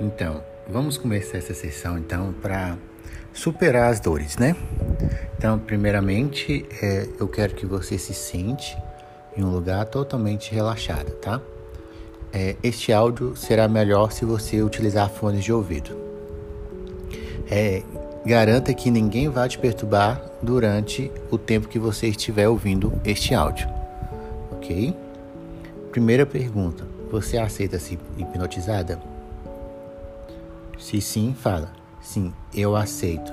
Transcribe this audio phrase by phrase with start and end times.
[0.00, 2.78] Então, vamos começar essa sessão então para
[3.32, 4.54] superar as dores, né?
[5.36, 8.78] Então, primeiramente, é, eu quero que você se sente
[9.36, 11.40] em um lugar totalmente relaxado, tá?
[12.32, 15.96] É, este áudio será melhor se você utilizar fones de ouvido.
[17.50, 17.82] É,
[18.24, 23.68] garanta que ninguém vai te perturbar durante o tempo que você estiver ouvindo este áudio,
[24.52, 24.94] ok?
[25.90, 29.17] Primeira pergunta: você aceita ser hipnotizada?
[30.78, 31.72] Se sim, fala.
[32.00, 33.32] Sim, eu aceito.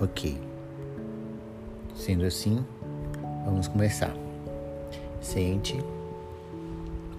[0.00, 0.40] Ok.
[1.94, 2.64] Sendo assim,
[3.44, 4.12] vamos começar.
[5.20, 5.78] Sente,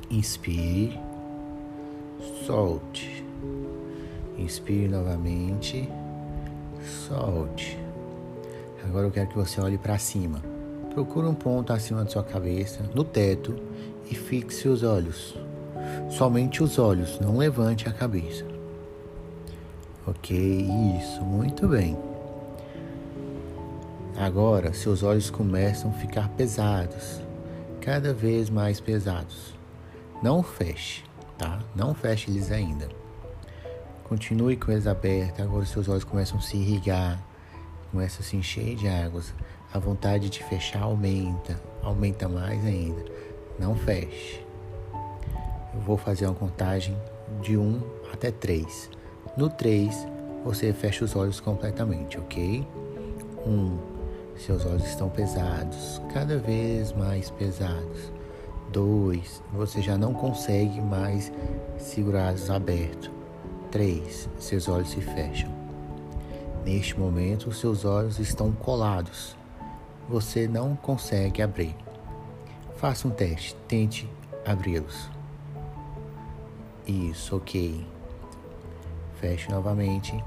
[0.10, 1.00] inspire,
[2.46, 3.24] solte.
[4.38, 5.88] Inspire novamente,
[7.08, 7.78] solte.
[8.84, 10.42] Agora eu quero que você olhe para cima.
[10.94, 13.56] Procure um ponto acima da sua cabeça, no teto,
[14.10, 15.38] e fixe os olhos.
[16.10, 18.53] Somente os olhos, não levante a cabeça.
[20.06, 20.36] Ok,
[21.00, 21.98] isso, muito bem.
[24.18, 27.22] Agora, seus olhos começam a ficar pesados,
[27.80, 29.54] cada vez mais pesados.
[30.22, 31.06] Não feche,
[31.38, 31.60] tá?
[31.74, 32.90] Não feche eles ainda.
[34.04, 35.40] Continue com eles abertos.
[35.40, 37.24] Agora, seus olhos começam a se irrigar,
[37.90, 39.34] começam a se encher de águas.
[39.74, 43.06] A vontade de fechar aumenta, aumenta mais ainda.
[43.58, 44.46] Não feche.
[45.74, 46.94] Eu vou fazer uma contagem
[47.42, 47.82] de 1
[48.12, 48.90] até 3.
[49.36, 50.08] No 3,
[50.46, 52.68] você fecha os olhos completamente, ok?
[53.48, 53.78] 1.
[54.38, 58.12] Seus olhos estão pesados, cada vez mais pesados.
[58.72, 59.42] 2.
[59.54, 61.32] Você já não consegue mais
[61.80, 63.10] segurá-los abertos.
[63.72, 64.30] 3.
[64.38, 65.52] Seus olhos se fecham.
[66.64, 69.36] Neste momento, seus olhos estão colados.
[70.08, 71.76] Você não consegue abrir.
[72.76, 74.08] Faça um teste, tente
[74.46, 75.10] abri-los.
[76.86, 77.93] Isso, ok.
[79.24, 80.22] Feche novamente.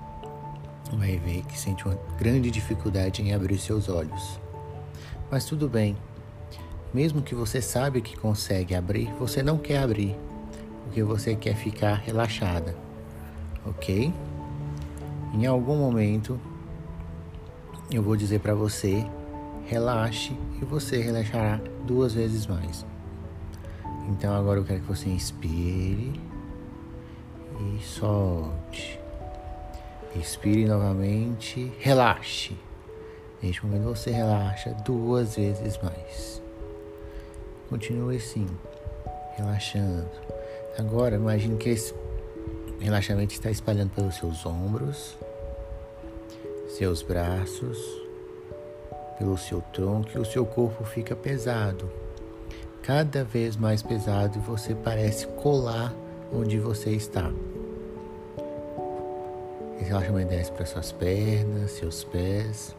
[0.95, 4.41] Vai ver que sente uma grande dificuldade em abrir seus olhos.
[5.31, 5.95] Mas tudo bem.
[6.95, 10.17] Mesmo que você sabe que consegue abrir, você não quer abrir,
[10.85, 12.75] porque você quer ficar relaxada.
[13.67, 14.11] OK?
[15.35, 16.41] Em algum momento
[17.91, 19.07] eu vou dizer para você,
[19.67, 22.87] relaxe e você relaxará duas vezes mais.
[24.09, 26.19] Então agora eu quero que você inspire
[27.61, 29.01] e solte.
[30.15, 32.57] Expire novamente, relaxe.
[33.43, 36.43] Neste momento você relaxa duas vezes mais.
[37.69, 38.47] Continue assim,
[39.37, 40.09] relaxando.
[40.79, 41.95] Agora imagine que esse
[42.81, 45.19] relaxamento está espalhando pelos seus ombros,
[46.69, 47.79] seus braços,
[49.19, 51.91] pelo seu tronco e o seu corpo fica pesado.
[52.83, 55.95] Cada vez mais pesado e você parece colar
[56.33, 57.33] onde você está.
[59.81, 62.75] Esse relaxamento desce para suas pernas, seus pés.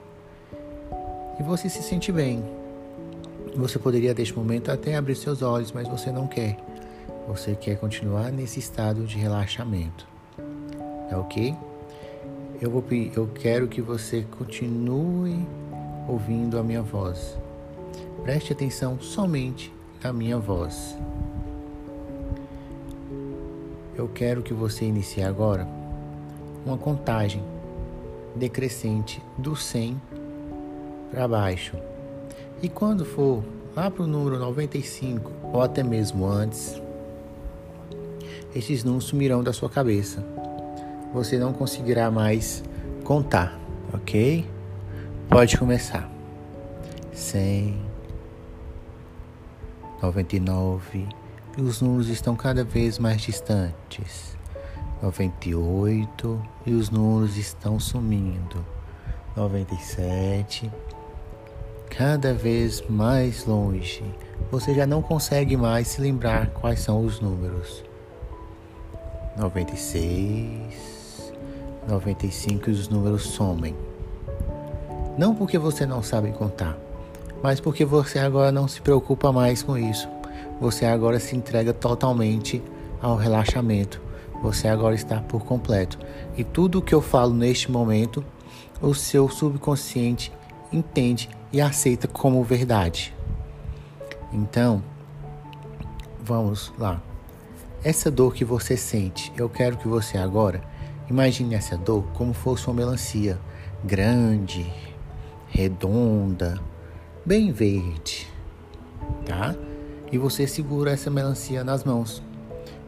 [1.40, 2.44] E você se sente bem.
[3.56, 6.57] Você poderia, neste momento, até abrir seus olhos, mas você não quer.
[7.28, 10.07] Você quer continuar nesse estado de relaxamento.
[11.09, 11.56] É ok?
[12.62, 12.84] Eu, vou,
[13.16, 15.46] eu quero que você continue
[16.07, 17.38] ouvindo a minha voz.
[18.24, 20.97] Preste atenção somente na minha voz.
[23.97, 25.68] Eu quero que você inicie agora
[26.63, 27.44] uma contagem
[28.35, 30.00] decrescente do 100
[31.09, 31.75] para baixo.
[32.62, 33.44] E quando for
[33.75, 36.80] lá para o número 95 ou até mesmo antes,
[38.56, 40.24] esses números sumirão da sua cabeça.
[41.12, 42.63] Você não conseguirá mais
[43.03, 43.57] contar,
[43.91, 44.46] ok?
[45.28, 46.07] Pode começar.
[47.13, 47.81] 100,
[50.03, 51.26] 99
[51.57, 54.38] e os números estão cada vez mais distantes.
[55.01, 58.63] 98 e os números estão sumindo.
[59.35, 60.72] 97
[61.90, 64.03] cada vez mais longe.
[64.51, 67.83] Você já não consegue mais se lembrar quais são os números.
[69.36, 70.98] 96
[71.88, 73.75] 95 e os números somem.
[75.18, 76.77] Não porque você não sabe contar,
[77.42, 80.07] mas porque você agora não se preocupa mais com isso.
[80.59, 82.62] Você agora se entrega totalmente
[83.01, 84.07] ao relaxamento
[84.42, 85.98] você agora está por completo.
[86.36, 88.24] E tudo o que eu falo neste momento,
[88.81, 90.31] o seu subconsciente
[90.71, 93.13] entende e aceita como verdade.
[94.31, 94.83] Então,
[96.24, 97.01] vamos lá.
[97.83, 100.62] Essa dor que você sente, eu quero que você agora
[101.09, 103.39] imagine essa dor como fosse uma melancia
[103.83, 104.71] grande,
[105.48, 106.59] redonda,
[107.25, 108.27] bem verde,
[109.25, 109.56] tá?
[110.12, 112.24] E você segura essa melancia nas mãos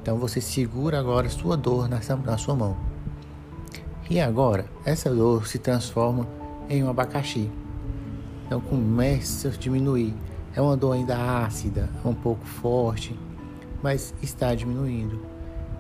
[0.02, 2.78] Então você segura agora sua dor nessa, na sua mão.
[4.10, 6.28] E agora, essa dor se transforma
[6.70, 7.52] em um abacaxi.
[8.46, 10.16] Então começa a diminuir.
[10.56, 13.18] É uma dor ainda ácida, é um pouco forte,
[13.84, 15.22] mas está diminuindo.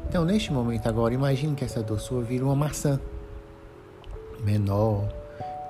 [0.07, 2.99] Então, neste momento agora, imagine que essa dor sua vira uma maçã
[4.43, 5.07] menor,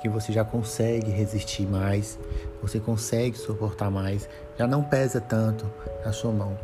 [0.01, 2.17] que você já consegue resistir mais,
[2.61, 5.65] você consegue suportar mais, já não pesa tanto
[6.03, 6.57] na sua mão.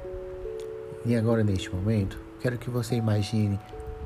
[1.06, 3.60] E agora, neste momento, quero que você imagine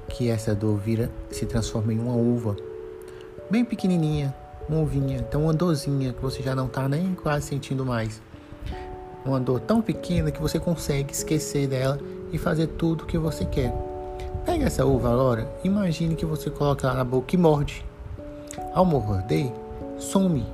[0.10, 2.56] que essa dor vira, se transforma em uma uva,
[3.50, 4.36] bem pequenininha,
[4.68, 8.22] uma uvinha, então uma dorzinha que você já não está nem quase sentindo mais.
[9.26, 12.00] Uma dor tão pequena que você consegue esquecer dela
[12.32, 13.74] e fazer tudo o que você quer.
[14.46, 17.89] Pega essa uva agora, imagine que você coloca ela na boca e morde.
[18.74, 19.52] Ao morder,
[19.98, 20.46] some.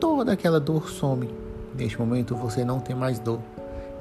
[0.00, 1.28] Toda aquela dor some.
[1.76, 3.40] Neste momento você não tem mais dor.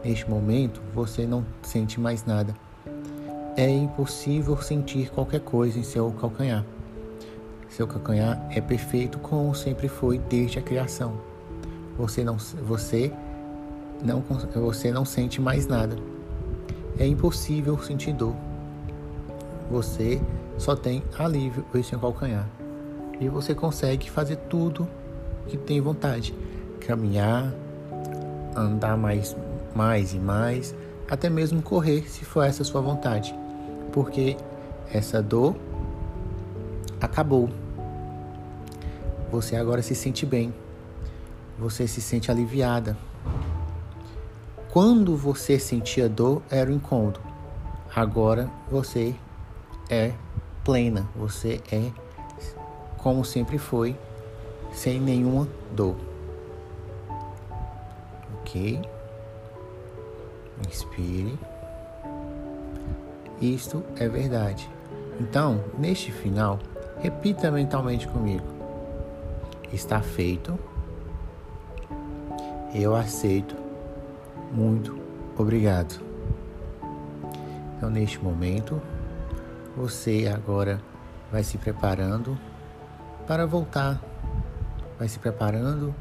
[0.04, 2.56] Neste momento você não sente mais nada.
[3.56, 6.66] É impossível sentir qualquer coisa em seu calcanhar.
[7.70, 11.14] Seu calcanhar é perfeito como sempre foi desde a criação.
[11.98, 13.12] Você não, você
[14.04, 14.24] não,
[14.56, 15.96] você não sente mais nada.
[16.98, 18.36] É impossível sentir dor.
[19.70, 20.22] Você
[20.58, 22.48] só tem alívio em seu calcanhar
[23.22, 24.88] e você consegue fazer tudo
[25.48, 26.34] que tem vontade.
[26.80, 27.54] Caminhar,
[28.56, 29.38] andar mais,
[29.76, 30.76] mais e mais,
[31.10, 33.34] até mesmo correr, se for essa sua vontade.
[33.92, 34.36] Porque
[34.92, 35.56] essa dor
[37.00, 37.48] acabou.
[39.32, 40.52] Você agora se sente bem.
[41.60, 42.98] Você se sente aliviada.
[44.72, 47.20] Quando você sentia dor, era o incômodo.
[47.96, 49.14] Agora você
[49.90, 50.14] é
[50.64, 51.92] plena, você é
[53.02, 53.96] como sempre foi,
[54.72, 55.96] sem nenhuma dor.
[58.40, 58.82] Ok?
[60.68, 61.38] Inspire.
[63.42, 64.70] Isto é verdade.
[65.20, 66.60] Então, neste final,
[67.00, 68.46] repita mentalmente comigo:
[69.74, 70.58] Está feito.
[72.74, 73.56] Eu aceito.
[74.52, 74.98] Muito
[75.38, 76.00] obrigado.
[77.76, 78.80] Então, neste momento,
[79.76, 80.80] você agora
[81.32, 82.38] vai se preparando
[83.28, 84.02] para voltar.
[84.98, 85.94] Vai se preparando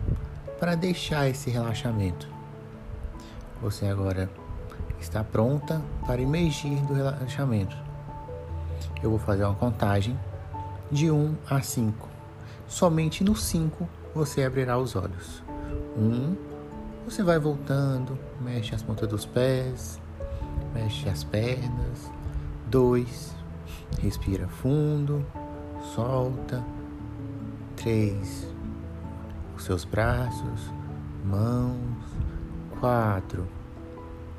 [0.58, 2.28] para deixar esse relaxamento.
[3.62, 4.30] Você agora
[5.00, 7.76] está pronta para emergir do relaxamento.
[9.02, 10.18] Eu vou fazer uma contagem
[10.90, 12.08] de 1 a 5.
[12.66, 15.42] Somente no 5 você abrirá os olhos.
[15.96, 16.36] 1,
[17.04, 20.00] você vai voltando, mexe as pontas dos pés,
[20.74, 22.10] mexe as pernas.
[22.66, 23.34] 2,
[24.00, 25.24] respira fundo,
[25.94, 26.62] solta.
[27.80, 28.46] 3.
[29.56, 30.60] Os seus braços,
[31.24, 31.80] mãos.
[32.78, 33.46] 4.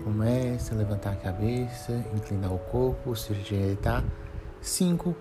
[0.04, 4.04] Começa a levantar a cabeça, inclinar o corpo, se ajeitar.
[4.62, 5.16] 5.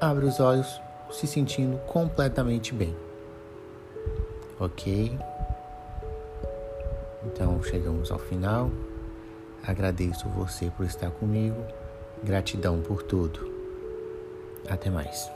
[0.00, 2.96] Abre os olhos, se sentindo completamente bem.
[4.58, 5.18] Ok?
[7.26, 8.70] Então chegamos ao final.
[9.62, 11.62] Agradeço você por estar comigo.
[12.24, 13.50] Gratidão por tudo.
[14.68, 15.30] Até mais.